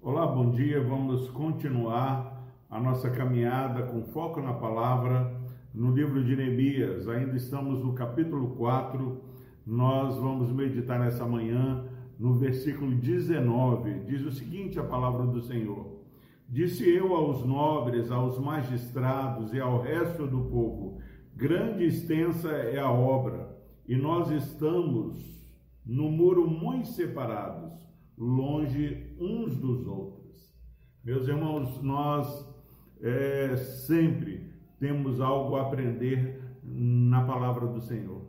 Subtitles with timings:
[0.00, 0.80] Olá, bom dia.
[0.80, 5.34] Vamos continuar a nossa caminhada com foco na palavra
[5.74, 7.08] no livro de Neemias.
[7.08, 9.20] Ainda estamos no capítulo 4.
[9.66, 11.84] Nós vamos meditar nessa manhã
[12.16, 14.04] no versículo 19.
[14.06, 15.98] Diz o seguinte: a palavra do Senhor.
[16.48, 21.00] Disse eu aos nobres, aos magistrados e ao resto do povo:
[21.34, 25.34] Grande e extensa é a obra, e nós estamos
[25.84, 27.72] no muro muito separados,
[28.16, 30.54] longe uns dos outros.
[31.04, 32.48] Meus irmãos, nós
[33.02, 38.22] é, sempre temos algo a aprender na palavra do Senhor.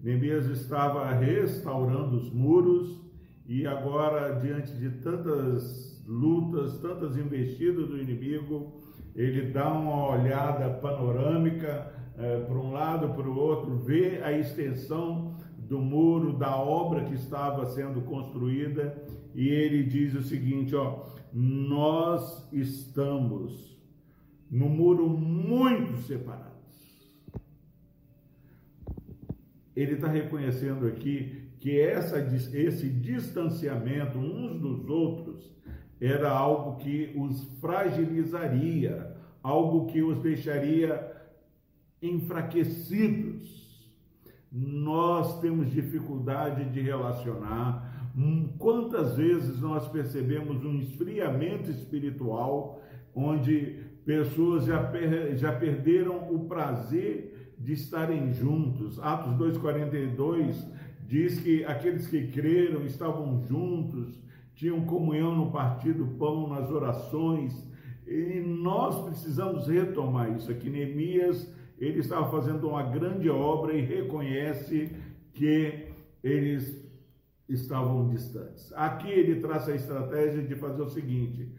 [0.00, 3.00] Neemias estava restaurando os muros
[3.46, 8.80] e agora, diante de tantas lutas, tantas investidas do inimigo,
[9.14, 15.80] ele dá uma olhada panorâmica para um lado, para o outro, vê a extensão do
[15.80, 19.02] muro, da obra que estava sendo construída,
[19.34, 23.80] e ele diz o seguinte: ó, nós estamos
[24.50, 26.52] no muro muito separados.
[29.74, 35.50] Ele está reconhecendo aqui que essa, esse distanciamento uns dos outros
[35.98, 41.10] era algo que os fragilizaria, algo que os deixaria
[42.02, 43.62] enfraquecidos.
[44.50, 48.10] Nós temos dificuldade de relacionar.
[48.58, 52.82] Quantas vezes nós percebemos um esfriamento espiritual,
[53.14, 58.98] onde pessoas já, per, já perderam o prazer de estarem juntos?
[58.98, 60.62] Atos 2,42
[61.06, 64.20] diz que aqueles que creram estavam juntos,
[64.54, 67.70] tinham comunhão no partir do pão, nas orações,
[68.06, 70.68] e nós precisamos retomar isso aqui.
[70.68, 71.50] Neemias
[71.84, 74.94] ele estava fazendo uma grande obra e reconhece
[75.34, 75.88] que
[76.22, 76.80] eles
[77.48, 78.72] estavam distantes.
[78.74, 81.52] Aqui ele traça a estratégia de fazer o seguinte: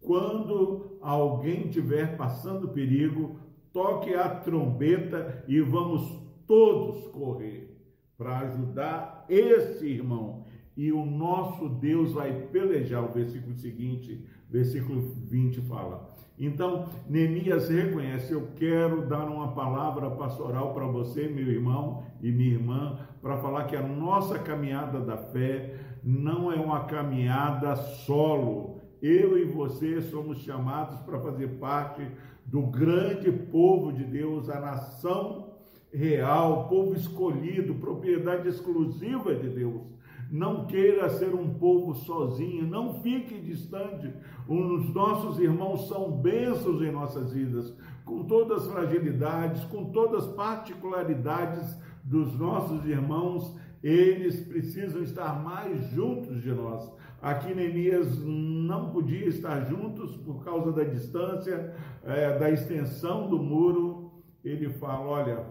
[0.00, 3.40] quando alguém estiver passando perigo,
[3.72, 7.76] toque a trombeta e vamos todos correr
[8.16, 10.44] para ajudar esse irmão.
[10.76, 13.04] E o nosso Deus vai pelejar.
[13.04, 20.74] O versículo seguinte, versículo 20 fala: então, Neemias reconhece: eu quero dar uma palavra pastoral
[20.74, 25.74] para você, meu irmão e minha irmã, para falar que a nossa caminhada da fé
[26.02, 28.80] não é uma caminhada solo.
[29.00, 32.04] Eu e você somos chamados para fazer parte
[32.46, 35.52] do grande povo de Deus, a nação
[35.92, 39.94] real, povo escolhido, propriedade exclusiva de Deus
[40.34, 44.12] não queira ser um povo sozinho, não fique distante.
[44.48, 47.72] Os nossos irmãos são bênçãos em nossas vidas,
[48.04, 55.88] com todas as fragilidades, com todas as particularidades dos nossos irmãos, eles precisam estar mais
[55.90, 56.92] juntos de nós.
[57.22, 61.72] Aqui Neemias não podia estar juntos por causa da distância,
[62.02, 64.10] é, da extensão do muro.
[64.44, 65.46] Ele fala: Olha,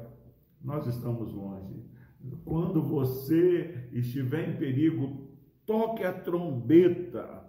[0.61, 1.83] nós estamos longe
[2.45, 5.28] quando você estiver em perigo,
[5.66, 7.44] toque a trombeta,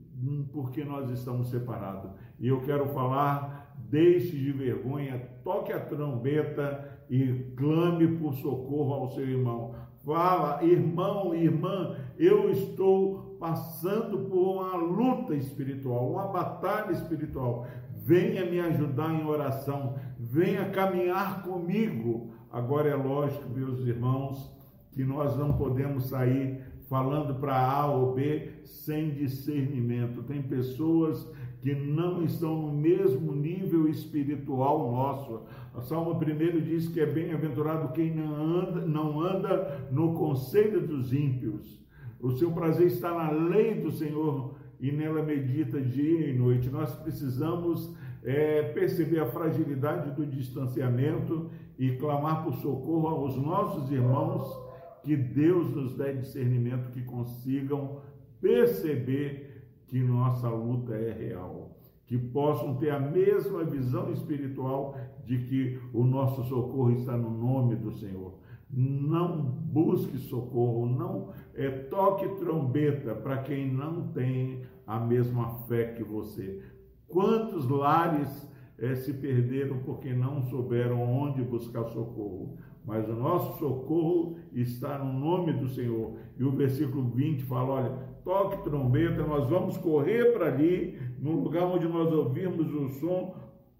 [0.00, 2.10] hum, porque nós estamos separados.
[2.38, 9.08] E eu quero falar, deixe de vergonha, toque a trombeta e clame por socorro ao
[9.10, 9.74] seu irmão.
[10.04, 17.66] Fala, irmão, irmã, eu estou passando por uma luta espiritual, uma batalha espiritual.
[18.08, 24.50] Venha me ajudar em oração, venha caminhar comigo Agora é lógico, meus irmãos,
[24.92, 30.22] que nós não podemos sair falando para A ou B sem discernimento.
[30.22, 31.30] Tem pessoas
[31.60, 35.42] que não estão no mesmo nível espiritual nosso.
[35.74, 41.12] O Salmo 1 diz que é bem-aventurado quem não anda, não anda no conselho dos
[41.12, 41.78] ímpios.
[42.18, 46.70] O seu prazer está na lei do Senhor e nela medita dia e noite.
[46.70, 54.68] Nós precisamos é, perceber a fragilidade do distanciamento e clamar por socorro aos nossos irmãos,
[55.02, 58.00] que Deus nos dê discernimento, que consigam
[58.40, 59.48] perceber
[59.86, 61.76] que nossa luta é real,
[62.06, 67.76] que possam ter a mesma visão espiritual de que o nosso socorro está no nome
[67.76, 68.34] do Senhor.
[68.70, 76.04] Não busque socorro, não é, toque trombeta para quem não tem a mesma fé que
[76.04, 76.62] você.
[77.08, 78.46] Quantos lares
[78.78, 82.56] é, se perderam porque não souberam onde buscar socorro.
[82.84, 86.16] Mas o nosso socorro está no nome do Senhor.
[86.38, 87.90] E o versículo 20 fala: olha,
[88.24, 93.34] toque trombeta, nós vamos correr para ali, no lugar onde nós ouvirmos o som,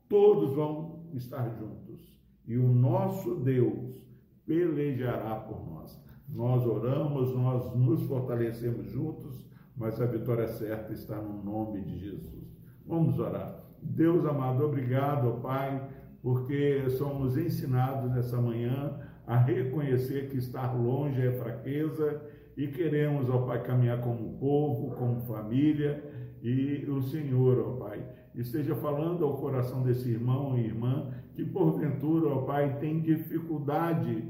[0.08, 2.12] todos vão estar juntos.
[2.46, 4.07] E o nosso Deus
[4.48, 6.02] pelejará por nós.
[6.26, 9.46] Nós oramos, nós nos fortalecemos juntos,
[9.76, 12.58] mas a vitória certa está no nome de Jesus.
[12.86, 13.60] Vamos orar.
[13.80, 15.88] Deus amado, obrigado, Pai,
[16.22, 22.20] porque somos ensinados nessa manhã a reconhecer que estar longe é fraqueza
[22.56, 26.02] e queremos, ó Pai, caminhar como povo, como família
[26.42, 28.04] e o Senhor, ó Pai,
[28.40, 34.25] esteja falando ao coração desse irmão e irmã que porventura, ó Pai, tem dificuldade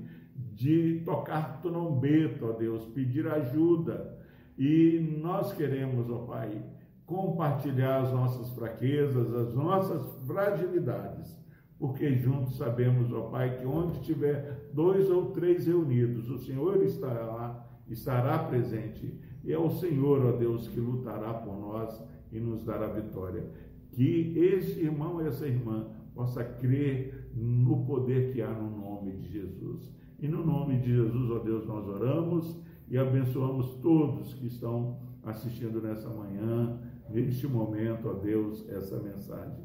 [0.55, 4.19] de tocar trombeta, ó Deus, pedir ajuda.
[4.59, 6.63] E nós queremos, ó Pai,
[7.07, 11.39] compartilhar as nossas fraquezas, as nossas fragilidades
[11.79, 17.25] porque juntos sabemos, ó Pai, que onde tiver dois ou três reunidos, o Senhor estará
[17.25, 19.15] lá, estará presente,
[19.45, 22.03] e é o Senhor, ó Deus, que lutará por nós
[22.33, 23.45] e nos dará vitória.
[23.91, 29.31] Que este irmão e essa irmã possa crer no poder que há no nome de
[29.31, 29.93] Jesus.
[30.19, 32.59] E no nome de Jesus, ó Deus, nós oramos
[32.89, 39.65] e abençoamos todos que estão assistindo nessa manhã, neste momento, ó Deus, essa mensagem.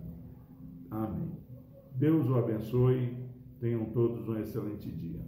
[0.92, 1.32] Amém.
[1.96, 3.18] Deus o abençoe.
[3.60, 5.22] Tenham todos um excelente dia.